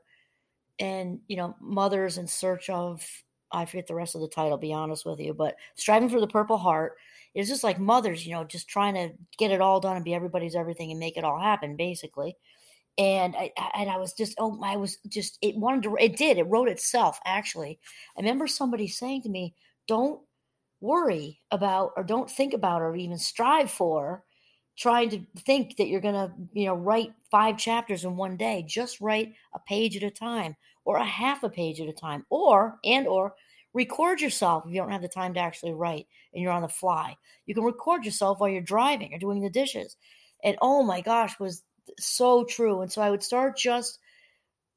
And, 0.78 1.20
you 1.28 1.36
know, 1.36 1.56
mothers 1.60 2.18
in 2.18 2.26
search 2.26 2.70
of, 2.70 3.06
I 3.52 3.64
forget 3.66 3.86
the 3.86 3.94
rest 3.94 4.14
of 4.14 4.20
the 4.20 4.28
title, 4.28 4.58
be 4.58 4.72
honest 4.72 5.04
with 5.04 5.20
you, 5.20 5.34
but 5.34 5.56
Striving 5.76 6.08
for 6.08 6.20
the 6.20 6.26
Purple 6.26 6.58
Heart 6.58 6.96
is 7.34 7.48
just 7.48 7.64
like 7.64 7.78
mothers, 7.78 8.26
you 8.26 8.32
know, 8.32 8.44
just 8.44 8.68
trying 8.68 8.94
to 8.94 9.10
get 9.38 9.50
it 9.50 9.60
all 9.60 9.80
done 9.80 9.96
and 9.96 10.04
be 10.04 10.14
everybody's 10.14 10.54
everything 10.54 10.90
and 10.90 11.00
make 11.00 11.16
it 11.16 11.24
all 11.24 11.38
happen, 11.38 11.76
basically. 11.76 12.36
And 12.98 13.34
I 13.36 13.52
and 13.74 13.88
I 13.88 13.98
was 13.98 14.12
just 14.12 14.34
oh 14.38 14.58
I 14.62 14.76
was 14.76 14.98
just 15.08 15.38
it 15.40 15.56
wanted 15.56 15.84
to 15.84 15.96
it 15.96 16.16
did 16.16 16.38
it 16.38 16.46
wrote 16.48 16.68
itself 16.68 17.18
actually. 17.24 17.78
I 18.16 18.20
remember 18.20 18.46
somebody 18.46 18.88
saying 18.88 19.22
to 19.22 19.28
me, 19.28 19.54
"Don't 19.86 20.20
worry 20.80 21.40
about 21.50 21.92
or 21.96 22.02
don't 22.02 22.30
think 22.30 22.52
about 22.52 22.82
or 22.82 22.96
even 22.96 23.16
strive 23.18 23.70
for 23.70 24.24
trying 24.76 25.10
to 25.10 25.20
think 25.40 25.76
that 25.76 25.88
you're 25.88 26.00
going 26.00 26.14
to 26.14 26.32
you 26.52 26.66
know 26.66 26.74
write 26.74 27.12
five 27.30 27.58
chapters 27.58 28.04
in 28.04 28.16
one 28.16 28.36
day 28.36 28.64
just 28.66 29.00
write 29.00 29.34
a 29.54 29.58
page 29.60 29.96
at 29.96 30.02
a 30.02 30.10
time 30.10 30.56
or 30.90 30.98
a 30.98 31.04
half 31.04 31.42
a 31.42 31.48
page 31.48 31.80
at 31.80 31.88
a 31.88 31.92
time 31.92 32.26
or 32.30 32.78
and 32.84 33.06
or 33.06 33.34
record 33.72 34.20
yourself 34.20 34.64
if 34.66 34.72
you 34.72 34.80
don't 34.80 34.90
have 34.90 35.02
the 35.02 35.08
time 35.08 35.34
to 35.34 35.40
actually 35.40 35.72
write 35.72 36.06
and 36.34 36.42
you're 36.42 36.52
on 36.52 36.62
the 36.62 36.68
fly. 36.68 37.16
You 37.46 37.54
can 37.54 37.64
record 37.64 38.04
yourself 38.04 38.40
while 38.40 38.50
you're 38.50 38.60
driving 38.60 39.14
or 39.14 39.18
doing 39.18 39.40
the 39.40 39.50
dishes. 39.50 39.96
And 40.42 40.56
oh 40.60 40.82
my 40.82 41.00
gosh, 41.00 41.38
was 41.38 41.62
so 41.98 42.44
true. 42.44 42.80
And 42.80 42.90
so 42.90 43.02
I 43.02 43.10
would 43.10 43.22
start 43.22 43.56
just 43.56 43.98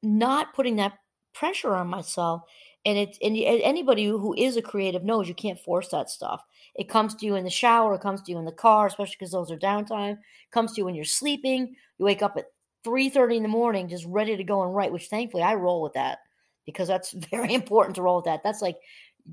not 0.02 0.54
putting 0.54 0.76
that 0.76 0.98
pressure 1.32 1.74
on 1.74 1.88
myself. 1.88 2.42
And 2.86 2.98
it 2.98 3.16
and 3.22 3.36
anybody 3.36 4.04
who 4.04 4.34
is 4.34 4.56
a 4.56 4.62
creative 4.62 5.02
knows 5.02 5.26
you 5.26 5.34
can't 5.34 5.58
force 5.58 5.88
that 5.88 6.10
stuff. 6.10 6.42
It 6.74 6.88
comes 6.88 7.14
to 7.16 7.26
you 7.26 7.34
in 7.34 7.44
the 7.44 7.50
shower, 7.50 7.94
it 7.94 8.02
comes 8.02 8.22
to 8.22 8.32
you 8.32 8.38
in 8.38 8.44
the 8.44 8.52
car, 8.52 8.86
especially 8.86 9.16
because 9.18 9.32
those 9.32 9.50
are 9.50 9.56
downtime. 9.56 10.12
It 10.12 10.50
comes 10.52 10.72
to 10.72 10.80
you 10.80 10.84
when 10.84 10.94
you're 10.94 11.04
sleeping. 11.04 11.74
You 11.98 12.04
wake 12.04 12.22
up 12.22 12.36
at 12.36 12.46
3:30 12.84 13.36
in 13.36 13.42
the 13.42 13.48
morning 13.48 13.88
just 13.88 14.04
ready 14.06 14.36
to 14.36 14.44
go 14.44 14.62
and 14.62 14.74
write, 14.74 14.92
which 14.92 15.08
thankfully 15.08 15.42
I 15.42 15.54
roll 15.54 15.82
with 15.82 15.94
that 15.94 16.18
because 16.66 16.88
that's 16.88 17.12
very 17.30 17.54
important 17.54 17.96
to 17.96 18.02
roll 18.02 18.16
with 18.16 18.26
that. 18.26 18.42
That's 18.42 18.62
like 18.62 18.76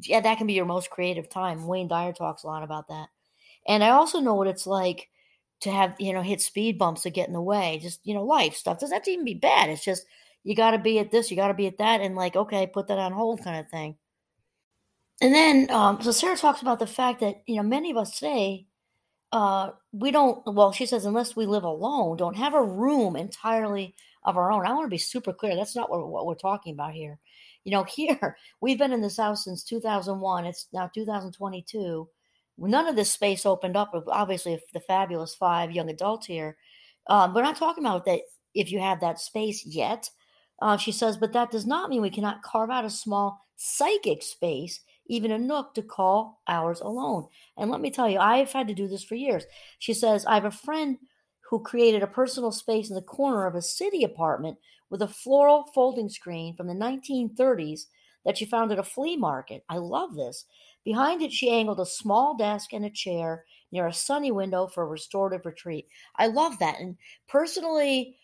yeah, 0.01 0.21
that 0.21 0.37
can 0.37 0.47
be 0.47 0.53
your 0.53 0.65
most 0.65 0.89
creative 0.89 1.29
time. 1.29 1.67
Wayne 1.67 1.87
Dyer 1.87 2.13
talks 2.13 2.43
a 2.43 2.47
lot 2.47 2.63
about 2.63 2.87
that. 2.87 3.09
And 3.67 3.83
I 3.83 3.89
also 3.89 4.19
know 4.19 4.35
what 4.35 4.47
it's 4.47 4.65
like 4.65 5.09
to 5.61 5.71
have, 5.71 5.95
you 5.99 6.13
know, 6.13 6.21
hit 6.21 6.41
speed 6.41 6.77
bumps 6.77 7.03
that 7.03 7.11
get 7.11 7.27
in 7.27 7.33
the 7.33 7.41
way. 7.41 7.79
Just, 7.81 7.99
you 8.03 8.13
know, 8.13 8.23
life 8.23 8.55
stuff. 8.55 8.79
Doesn't 8.79 8.93
have 8.93 9.03
to 9.03 9.11
even 9.11 9.25
be 9.25 9.33
bad. 9.33 9.69
It's 9.69 9.83
just 9.83 10.05
you 10.43 10.55
got 10.55 10.71
to 10.71 10.79
be 10.79 10.97
at 10.99 11.11
this, 11.11 11.29
you 11.29 11.37
got 11.37 11.49
to 11.49 11.53
be 11.53 11.67
at 11.67 11.77
that, 11.77 12.01
and 12.01 12.15
like, 12.15 12.35
okay, 12.35 12.65
put 12.65 12.87
that 12.87 12.97
on 12.97 13.11
hold 13.11 13.43
kind 13.43 13.59
of 13.59 13.69
thing. 13.69 13.95
And 15.21 15.33
then, 15.35 15.69
um, 15.69 16.01
so 16.01 16.11
Sarah 16.11 16.35
talks 16.35 16.63
about 16.63 16.79
the 16.79 16.87
fact 16.87 17.19
that, 17.19 17.43
you 17.45 17.57
know, 17.57 17.63
many 17.63 17.91
of 17.91 17.97
us 17.97 18.17
today, 18.17 18.65
uh, 19.31 19.71
we 19.91 20.11
don't, 20.11 20.41
well, 20.45 20.71
she 20.71 20.85
says, 20.85 21.05
unless 21.05 21.35
we 21.35 21.45
live 21.45 21.63
alone, 21.63 22.17
don't 22.17 22.35
have 22.35 22.53
a 22.53 22.63
room 22.63 23.15
entirely 23.15 23.95
of 24.23 24.37
our 24.37 24.51
own. 24.51 24.65
I 24.65 24.73
want 24.73 24.85
to 24.85 24.89
be 24.89 24.97
super 24.97 25.33
clear. 25.33 25.55
That's 25.55 25.75
not 25.75 25.89
what, 25.89 26.07
what 26.07 26.25
we're 26.25 26.35
talking 26.35 26.73
about 26.73 26.93
here. 26.93 27.19
You 27.63 27.71
know, 27.71 27.83
here, 27.95 28.37
we've 28.59 28.77
been 28.77 28.93
in 28.93 29.01
this 29.01 29.17
house 29.17 29.45
since 29.45 29.63
2001. 29.63 30.45
It's 30.45 30.67
now 30.73 30.89
2022. 30.93 32.07
None 32.57 32.87
of 32.87 32.95
this 32.95 33.11
space 33.11 33.45
opened 33.45 33.77
up. 33.77 33.91
Obviously, 34.07 34.59
the 34.73 34.81
fabulous 34.81 35.33
five 35.33 35.71
young 35.71 35.89
adults 35.89 36.27
here. 36.27 36.57
Um, 37.07 37.33
we're 37.33 37.41
not 37.41 37.55
talking 37.55 37.83
about 37.83 38.05
that 38.05 38.21
if 38.53 38.71
you 38.71 38.79
have 38.79 38.99
that 38.99 39.19
space 39.19 39.65
yet. 39.65 40.09
Uh, 40.61 40.77
she 40.77 40.91
says, 40.91 41.17
but 41.17 41.33
that 41.33 41.49
does 41.49 41.65
not 41.65 41.89
mean 41.89 42.01
we 42.01 42.09
cannot 42.11 42.43
carve 42.43 42.69
out 42.69 42.85
a 42.85 42.89
small 42.89 43.43
psychic 43.55 44.21
space, 44.21 44.81
even 45.11 45.31
a 45.31 45.37
nook 45.37 45.73
to 45.73 45.81
call 45.81 46.41
ours 46.47 46.79
alone. 46.79 47.27
And 47.57 47.69
let 47.69 47.81
me 47.81 47.91
tell 47.91 48.09
you, 48.09 48.17
I've 48.17 48.51
had 48.51 48.67
to 48.69 48.73
do 48.73 48.87
this 48.87 49.03
for 49.03 49.15
years. 49.15 49.43
She 49.77 49.93
says, 49.93 50.25
I 50.25 50.35
have 50.35 50.45
a 50.45 50.51
friend 50.51 50.97
who 51.49 51.59
created 51.59 52.01
a 52.01 52.07
personal 52.07 52.51
space 52.53 52.89
in 52.89 52.95
the 52.95 53.01
corner 53.01 53.45
of 53.45 53.55
a 53.55 53.61
city 53.61 54.05
apartment 54.05 54.57
with 54.89 55.01
a 55.01 55.07
floral 55.07 55.65
folding 55.75 56.07
screen 56.07 56.55
from 56.55 56.67
the 56.67 56.73
1930s 56.73 57.87
that 58.23 58.37
she 58.37 58.45
found 58.45 58.71
at 58.71 58.79
a 58.79 58.83
flea 58.83 59.17
market. 59.17 59.65
I 59.67 59.77
love 59.77 60.15
this. 60.15 60.45
Behind 60.85 61.21
it, 61.21 61.33
she 61.33 61.51
angled 61.51 61.81
a 61.81 61.85
small 61.85 62.37
desk 62.37 62.71
and 62.71 62.85
a 62.85 62.89
chair 62.89 63.43
near 63.71 63.87
a 63.87 63.93
sunny 63.93 64.31
window 64.31 64.67
for 64.67 64.83
a 64.83 64.87
restorative 64.87 65.45
retreat. 65.45 65.87
I 66.15 66.27
love 66.27 66.59
that. 66.59 66.79
And 66.79 66.95
personally, 67.27 68.17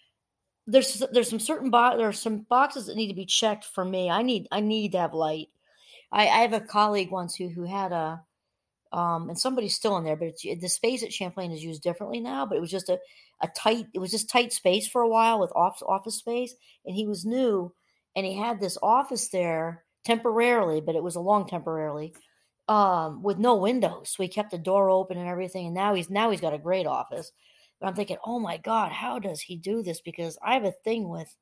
there's 0.68 1.04
there's 1.12 1.30
some 1.30 1.40
certain 1.40 1.70
bo- 1.70 1.98
there 1.98 2.08
are 2.08 2.14
some 2.14 2.40
boxes 2.50 2.88
that 2.88 2.96
need 2.96 3.08
to 3.08 3.14
be 3.14 3.26
checked 3.26 3.66
for 3.66 3.86
me. 3.86 4.10
I 4.10 4.22
need 4.22 4.48
I 4.52 4.60
need 4.62 4.94
to 4.94 5.00
have 5.00 5.14
light. 5.14 5.50
I, 6.12 6.24
I 6.28 6.40
have 6.40 6.54
a 6.54 6.62
colleague 6.62 7.12
once 7.12 7.36
who 7.36 7.50
who 7.50 7.64
had 7.66 7.92
a 7.92 8.22
um 8.94 9.30
and 9.30 9.38
somebody's 9.40 9.76
still 9.76 9.98
in 9.98 10.04
there, 10.04 10.16
but 10.16 10.36
the 10.42 10.70
space 10.70 11.04
at 11.04 11.14
Champlain 11.14 11.52
is 11.52 11.64
used 11.64 11.84
differently 11.84 12.20
now. 12.20 12.46
But 12.46 12.58
it 12.58 12.62
was 12.62 12.72
just 12.72 12.90
a 12.90 13.00
a 13.42 13.48
tight 13.50 13.88
it 13.94 14.00
was 14.00 14.12
just 14.12 14.30
tight 14.30 14.54
space 14.54 14.88
for 14.88 15.02
a 15.02 15.10
while 15.10 15.40
with 15.40 15.52
office 15.56 15.84
office 15.88 16.16
space, 16.18 16.56
and 16.86 16.96
he 16.96 17.06
was 17.08 17.26
new, 17.26 17.74
and 18.16 18.26
he 18.26 18.36
had 18.36 18.60
this 18.60 18.78
office 18.82 19.30
there 19.30 19.84
temporarily, 20.06 20.82
but 20.82 20.96
it 20.96 21.04
was 21.04 21.16
a 21.16 21.20
long 21.22 21.48
temporarily 21.48 22.14
um 22.68 23.22
with 23.24 23.38
no 23.38 23.56
windows. 23.56 24.14
So 24.16 24.24
he 24.24 24.30
kept 24.30 24.52
the 24.52 24.58
door 24.58 24.90
open 24.90 25.18
and 25.18 25.28
everything, 25.28 25.66
and 25.68 25.76
now 25.76 25.94
he's 25.94 26.10
now 26.10 26.30
he's 26.32 26.42
got 26.42 26.54
a 26.54 26.60
great 26.60 26.88
office 26.88 27.32
but 27.80 27.88
I'm 27.88 27.96
thinking, 27.96 28.18
oh 28.26 28.40
my 28.40 28.58
God, 28.58 28.92
how 28.92 29.20
does 29.20 29.42
he 29.42 29.56
do 29.56 29.84
this? 29.84 30.02
Because 30.02 30.38
I 30.44 30.54
have 30.54 30.64
a 30.64 30.72
thing 30.72 31.10
with 31.10 31.36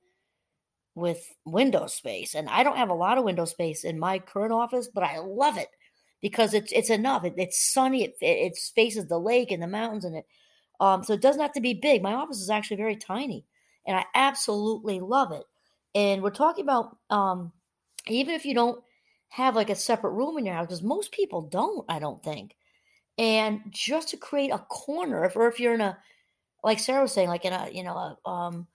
with 0.95 1.35
window 1.45 1.87
space. 1.87 2.33
And 2.33 2.49
I 2.49 2.63
don't 2.63 2.77
have 2.77 2.89
a 2.89 2.95
lot 2.95 3.17
of 3.17 3.25
window 3.25 3.45
space 3.45 3.83
in 3.83 3.99
my 3.99 4.17
current 4.17 4.53
office, 4.53 4.87
but 4.87 5.03
I 5.03 5.19
love 5.19 5.57
it 5.57 5.67
because 6.21 6.53
it's 6.53 6.71
it's 6.71 6.89
enough. 6.89 7.23
It, 7.25 7.33
it's 7.37 7.71
sunny. 7.71 8.05
It, 8.05 8.15
it 8.21 8.57
faces 8.57 9.07
the 9.07 9.19
lake 9.19 9.51
and 9.51 9.61
the 9.61 9.67
mountains, 9.67 10.05
and 10.05 10.15
it 10.15 10.25
um, 10.79 11.03
so 11.03 11.13
it 11.13 11.21
doesn't 11.21 11.41
have 11.41 11.53
to 11.53 11.61
be 11.61 11.73
big. 11.73 12.01
My 12.01 12.13
office 12.13 12.39
is 12.39 12.49
actually 12.49 12.77
very 12.77 12.95
tiny, 12.95 13.45
and 13.85 13.95
I 13.95 14.05
absolutely 14.15 14.99
love 14.99 15.31
it. 15.31 15.43
And 15.93 16.23
we're 16.23 16.31
talking 16.31 16.63
about 16.63 16.97
um, 17.09 17.51
even 18.07 18.33
if 18.33 18.45
you 18.45 18.55
don't 18.55 18.81
have 19.29 19.55
like 19.55 19.69
a 19.69 19.75
separate 19.75 20.11
room 20.11 20.37
in 20.37 20.45
your 20.45 20.55
house, 20.55 20.67
because 20.67 20.81
most 20.81 21.11
people 21.11 21.41
don't, 21.41 21.85
I 21.89 21.99
don't 21.99 22.23
think. 22.23 22.55
And 23.17 23.61
just 23.69 24.09
to 24.09 24.17
create 24.17 24.51
a 24.51 24.59
corner, 24.59 25.25
if, 25.25 25.35
or 25.35 25.47
if 25.47 25.59
you're 25.59 25.73
in 25.73 25.81
a 25.81 25.97
like 26.63 26.79
Sarah 26.79 27.03
was 27.03 27.11
saying, 27.11 27.29
like 27.29 27.45
in 27.45 27.53
a 27.53 27.69
you 27.71 27.83
know, 27.83 27.95
a, 27.95 28.29
um, 28.29 28.67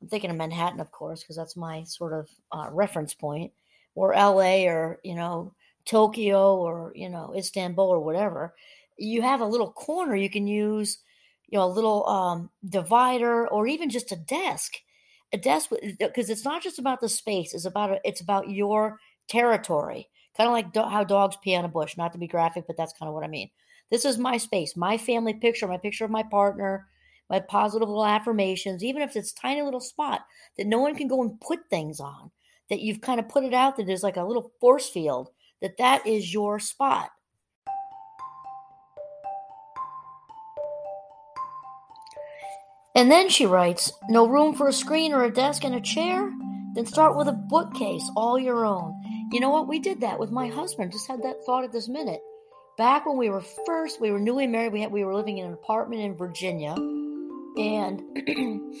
I'm 0.00 0.08
thinking 0.08 0.30
of 0.30 0.36
Manhattan, 0.36 0.80
of 0.80 0.90
course, 0.92 1.22
because 1.22 1.36
that's 1.36 1.56
my 1.56 1.82
sort 1.84 2.12
of 2.12 2.28
uh, 2.52 2.68
reference 2.70 3.14
point, 3.14 3.52
or 3.94 4.14
L.A. 4.14 4.66
or 4.68 5.00
you 5.02 5.14
know 5.14 5.54
Tokyo 5.84 6.56
or 6.56 6.92
you 6.94 7.08
know 7.08 7.34
Istanbul 7.36 7.86
or 7.88 8.00
whatever. 8.00 8.54
You 8.96 9.22
have 9.22 9.40
a 9.40 9.46
little 9.46 9.70
corner 9.72 10.16
you 10.16 10.30
can 10.30 10.46
use, 10.46 10.98
you 11.48 11.58
know, 11.58 11.64
a 11.64 11.68
little 11.68 12.06
um, 12.08 12.50
divider 12.68 13.46
or 13.48 13.66
even 13.66 13.90
just 13.90 14.10
a 14.12 14.16
desk, 14.16 14.74
a 15.32 15.38
desk 15.38 15.70
because 15.98 16.30
it's 16.30 16.44
not 16.44 16.62
just 16.62 16.78
about 16.78 17.00
the 17.00 17.08
space. 17.08 17.54
It's 17.54 17.64
about 17.64 17.98
it's 18.04 18.20
about 18.20 18.50
your 18.50 18.98
territory. 19.28 20.08
Kind 20.36 20.48
of 20.48 20.52
like 20.52 20.72
do- 20.72 20.82
how 20.82 21.04
dogs 21.04 21.36
pee 21.42 21.56
on 21.56 21.64
a 21.64 21.68
bush. 21.68 21.96
Not 21.96 22.12
to 22.12 22.18
be 22.18 22.28
graphic, 22.28 22.66
but 22.66 22.76
that's 22.76 22.92
kind 22.92 23.08
of 23.08 23.14
what 23.14 23.24
I 23.24 23.28
mean. 23.28 23.50
This 23.90 24.04
is 24.04 24.18
my 24.18 24.36
space, 24.36 24.76
my 24.76 24.98
family 24.98 25.34
picture, 25.34 25.66
my 25.66 25.78
picture 25.78 26.04
of 26.04 26.10
my 26.10 26.22
partner, 26.22 26.86
by 27.28 27.40
positive 27.40 27.88
little 27.88 28.04
affirmations, 28.04 28.82
even 28.82 29.02
if 29.02 29.14
it's 29.14 29.32
tiny 29.32 29.62
little 29.62 29.80
spot 29.80 30.22
that 30.56 30.66
no 30.66 30.78
one 30.78 30.94
can 30.94 31.08
go 31.08 31.22
and 31.22 31.40
put 31.40 31.68
things 31.68 32.00
on, 32.00 32.30
that 32.70 32.80
you've 32.80 33.00
kind 33.00 33.20
of 33.20 33.28
put 33.28 33.44
it 33.44 33.54
out 33.54 33.76
that 33.76 33.86
there's 33.86 34.02
like 34.02 34.16
a 34.16 34.24
little 34.24 34.50
force 34.60 34.88
field, 34.88 35.28
that 35.60 35.76
that 35.78 36.06
is 36.06 36.32
your 36.32 36.58
spot. 36.58 37.10
And 42.94 43.10
then 43.10 43.28
she 43.28 43.46
writes, 43.46 43.92
No 44.08 44.26
room 44.26 44.54
for 44.54 44.68
a 44.68 44.72
screen 44.72 45.12
or 45.12 45.22
a 45.22 45.32
desk 45.32 45.64
and 45.64 45.74
a 45.74 45.80
chair? 45.80 46.32
Then 46.74 46.84
start 46.84 47.16
with 47.16 47.28
a 47.28 47.32
bookcase, 47.32 48.10
all 48.16 48.38
your 48.38 48.64
own. 48.64 48.94
You 49.30 49.40
know 49.40 49.50
what? 49.50 49.68
We 49.68 49.78
did 49.78 50.00
that 50.00 50.18
with 50.18 50.32
my 50.32 50.48
husband. 50.48 50.92
Just 50.92 51.06
had 51.06 51.22
that 51.22 51.44
thought 51.44 51.64
at 51.64 51.72
this 51.72 51.88
minute. 51.88 52.20
Back 52.76 53.06
when 53.06 53.16
we 53.16 53.30
were 53.30 53.44
first, 53.66 54.00
we 54.00 54.10
were 54.10 54.18
newly 54.18 54.46
married. 54.46 54.72
We 54.72 54.80
had 54.80 54.90
we 54.90 55.04
were 55.04 55.14
living 55.14 55.38
in 55.38 55.46
an 55.46 55.52
apartment 55.52 56.02
in 56.02 56.16
Virginia 56.16 56.74
and 57.58 58.02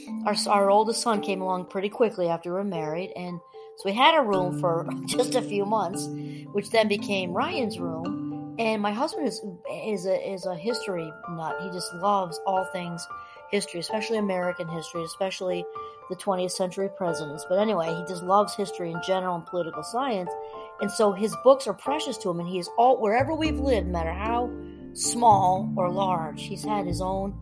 our 0.26 0.34
our 0.48 0.70
oldest 0.70 1.02
son 1.02 1.20
came 1.20 1.42
along 1.42 1.66
pretty 1.66 1.88
quickly 1.88 2.28
after 2.28 2.50
we 2.50 2.54
were 2.54 2.64
married, 2.64 3.12
and 3.16 3.40
so 3.76 3.82
we 3.84 3.92
had 3.92 4.16
a 4.16 4.22
room 4.22 4.58
for 4.60 4.88
just 5.06 5.34
a 5.34 5.42
few 5.42 5.66
months, 5.66 6.08
which 6.52 6.70
then 6.70 6.88
became 6.88 7.32
Ryan's 7.32 7.78
room. 7.78 8.56
And 8.58 8.82
my 8.82 8.92
husband 8.92 9.26
is 9.26 9.42
is 9.72 10.06
a 10.06 10.32
is 10.32 10.46
a 10.46 10.56
history 10.56 11.12
nut. 11.30 11.56
He 11.62 11.70
just 11.70 11.92
loves 11.94 12.40
all 12.46 12.64
things 12.72 13.06
history, 13.50 13.80
especially 13.80 14.18
American 14.18 14.68
history, 14.68 15.02
especially 15.04 15.64
the 16.08 16.16
20th 16.16 16.52
century 16.52 16.88
presidents. 16.96 17.44
But 17.48 17.58
anyway, 17.58 17.94
he 17.94 18.04
just 18.06 18.22
loves 18.22 18.54
history 18.54 18.92
in 18.92 19.00
general 19.06 19.36
and 19.36 19.46
political 19.46 19.82
science. 19.82 20.30
And 20.80 20.90
so 20.90 21.12
his 21.12 21.34
books 21.44 21.66
are 21.66 21.74
precious 21.74 22.16
to 22.18 22.30
him, 22.30 22.40
and 22.40 22.48
he 22.48 22.58
is 22.58 22.68
all 22.78 23.00
wherever 23.00 23.34
we've 23.34 23.58
lived, 23.58 23.86
no 23.86 23.92
matter 23.92 24.12
how 24.12 24.50
small 24.92 25.72
or 25.76 25.90
large, 25.90 26.42
he's 26.42 26.64
had 26.64 26.86
his 26.86 27.00
own 27.00 27.34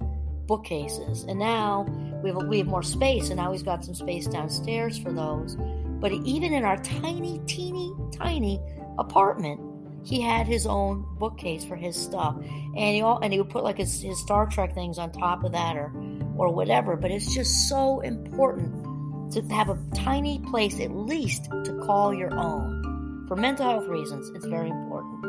bookcases. 0.47 1.25
And 1.25 1.39
now 1.39 1.87
we 2.23 2.31
have, 2.31 2.47
we 2.47 2.59
have 2.59 2.67
more 2.67 2.83
space, 2.83 3.29
and 3.29 3.37
now 3.37 3.53
he's 3.53 3.63
got 3.63 3.85
some 3.85 3.95
space 3.95 4.27
downstairs 4.27 4.99
for 4.99 5.13
those. 5.13 5.57
But 6.01 6.13
even 6.13 6.53
in 6.53 6.65
our 6.65 6.77
tiny, 6.79 7.41
teeny, 7.47 7.93
tiny 8.13 8.61
apartment, 8.99 9.61
he 10.05 10.21
had 10.21 10.47
his 10.47 10.67
own 10.67 11.05
bookcase 11.19 11.65
for 11.65 11.75
his 11.75 11.97
stuff, 11.97 12.37
and 12.37 12.95
he 12.95 13.03
all, 13.03 13.19
and 13.19 13.33
he 13.33 13.41
would 13.41 13.51
put 13.51 13.65
like 13.65 13.79
his, 13.79 14.01
his 14.03 14.21
Star 14.21 14.47
Trek 14.47 14.73
things 14.73 14.99
on 14.99 15.11
top 15.11 15.43
of 15.43 15.53
that, 15.53 15.77
or 15.77 15.93
or 16.37 16.53
whatever. 16.53 16.97
But 16.97 17.11
it's 17.11 17.35
just 17.35 17.69
so 17.69 18.01
important 18.01 19.33
to 19.33 19.43
have 19.55 19.69
a 19.69 19.79
tiny 19.95 20.39
place, 20.51 20.79
at 20.81 20.93
least, 20.93 21.45
to 21.45 21.83
call 21.85 22.15
your 22.15 22.33
own. 22.39 23.25
For 23.27 23.37
mental 23.37 23.69
health 23.69 23.89
reasons, 23.89 24.31
it's 24.35 24.47
very 24.47 24.71
important. 24.71 25.27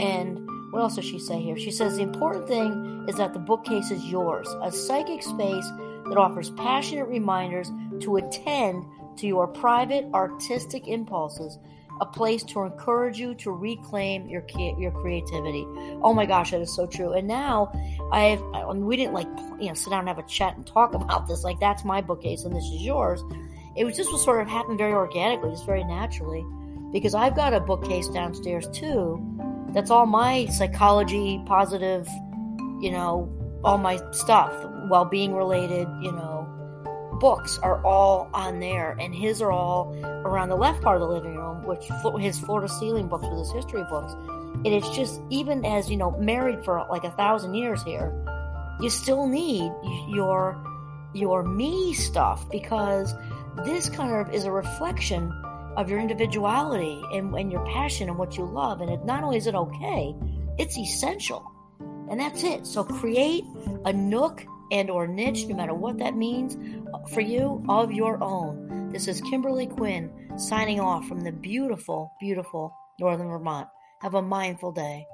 And 0.00 0.47
what 0.70 0.80
else 0.80 0.96
does 0.96 1.04
she 1.04 1.18
say 1.18 1.40
here? 1.40 1.56
She 1.56 1.70
says 1.70 1.96
the 1.96 2.02
important 2.02 2.46
thing 2.46 3.06
is 3.08 3.16
that 3.16 3.32
the 3.32 3.38
bookcase 3.38 3.90
is 3.90 4.04
yours, 4.04 4.48
a 4.62 4.70
psychic 4.70 5.22
space 5.22 5.66
that 6.08 6.16
offers 6.18 6.50
passionate 6.50 7.06
reminders 7.06 7.70
to 8.00 8.16
attend 8.16 8.84
to 9.16 9.26
your 9.26 9.46
private 9.46 10.06
artistic 10.12 10.86
impulses, 10.86 11.58
a 12.00 12.06
place 12.06 12.44
to 12.44 12.62
encourage 12.62 13.18
you 13.18 13.34
to 13.36 13.50
reclaim 13.50 14.28
your 14.28 14.44
your 14.78 14.92
creativity. 14.92 15.64
Oh 16.02 16.12
my 16.12 16.26
gosh, 16.26 16.52
that 16.52 16.60
is 16.60 16.74
so 16.74 16.86
true. 16.86 17.12
And 17.12 17.26
now 17.26 17.72
I've 18.12 18.42
I 18.54 18.72
mean, 18.72 18.86
we 18.86 18.96
didn't 18.96 19.14
like 19.14 19.28
you 19.58 19.68
know 19.68 19.74
sit 19.74 19.90
down 19.90 20.00
and 20.00 20.08
have 20.08 20.18
a 20.18 20.28
chat 20.28 20.56
and 20.56 20.66
talk 20.66 20.94
about 21.02 21.26
this. 21.26 21.44
Like 21.44 21.58
that's 21.60 21.84
my 21.84 22.00
bookcase 22.00 22.44
and 22.44 22.54
this 22.54 22.64
is 22.64 22.82
yours. 22.82 23.24
It 23.74 23.84
was 23.84 23.96
just 23.96 24.12
was 24.12 24.22
sort 24.22 24.42
of 24.42 24.48
happened 24.48 24.78
very 24.78 24.92
organically, 24.92 25.50
just 25.50 25.66
very 25.66 25.84
naturally. 25.84 26.44
because 26.92 27.14
I've 27.14 27.36
got 27.36 27.54
a 27.54 27.60
bookcase 27.60 28.08
downstairs 28.08 28.68
too. 28.72 29.24
That's 29.72 29.90
all 29.90 30.06
my 30.06 30.46
psychology, 30.46 31.42
positive, 31.46 32.08
you 32.80 32.90
know, 32.90 33.32
all 33.64 33.78
my 33.78 34.00
stuff, 34.12 34.52
well 34.88 35.04
being 35.04 35.34
related, 35.34 35.88
you 36.00 36.12
know, 36.12 36.46
books 37.20 37.58
are 37.62 37.84
all 37.84 38.30
on 38.32 38.60
there, 38.60 38.96
and 39.00 39.14
his 39.14 39.42
are 39.42 39.50
all 39.50 39.94
around 40.24 40.48
the 40.48 40.56
left 40.56 40.82
part 40.82 41.00
of 41.00 41.08
the 41.08 41.14
living 41.14 41.36
room, 41.36 41.64
which 41.64 41.88
his 42.20 42.38
floor 42.38 42.60
to 42.60 42.68
ceiling 42.68 43.08
books 43.08 43.26
with 43.28 43.38
his 43.38 43.52
history 43.52 43.84
books. 43.90 44.12
And 44.64 44.66
it's 44.66 44.88
just, 44.90 45.20
even 45.30 45.64
as, 45.64 45.90
you 45.90 45.96
know, 45.96 46.12
married 46.12 46.64
for 46.64 46.84
like 46.90 47.04
a 47.04 47.10
thousand 47.12 47.54
years 47.54 47.82
here, 47.82 48.12
you 48.80 48.90
still 48.90 49.26
need 49.26 49.70
your 50.08 50.56
your 51.14 51.42
me 51.42 51.94
stuff 51.94 52.48
because 52.50 53.14
this 53.64 53.88
kind 53.88 54.14
of 54.14 54.32
is 54.32 54.44
a 54.44 54.52
reflection 54.52 55.32
of 55.78 55.88
your 55.88 56.00
individuality 56.00 57.00
and, 57.12 57.32
and 57.36 57.52
your 57.52 57.64
passion 57.66 58.08
and 58.08 58.18
what 58.18 58.36
you 58.36 58.44
love. 58.44 58.80
And 58.80 58.90
it, 58.90 59.04
not 59.04 59.22
only 59.22 59.36
is 59.36 59.46
it 59.46 59.54
okay, 59.54 60.12
it's 60.58 60.76
essential. 60.76 61.50
And 62.10 62.18
that's 62.18 62.42
it. 62.42 62.66
So 62.66 62.82
create 62.82 63.44
a 63.84 63.92
nook 63.92 64.44
and 64.72 64.90
or 64.90 65.06
niche, 65.06 65.46
no 65.46 65.54
matter 65.54 65.74
what 65.74 65.98
that 65.98 66.16
means 66.16 66.58
for 67.12 67.20
you, 67.20 67.64
of 67.68 67.92
your 67.92 68.22
own. 68.22 68.90
This 68.90 69.06
is 69.06 69.20
Kimberly 69.20 69.68
Quinn 69.68 70.10
signing 70.36 70.80
off 70.80 71.06
from 71.06 71.20
the 71.20 71.30
beautiful, 71.30 72.12
beautiful 72.18 72.74
Northern 72.98 73.28
Vermont. 73.28 73.68
Have 74.02 74.14
a 74.14 74.22
mindful 74.22 74.72
day. 74.72 75.06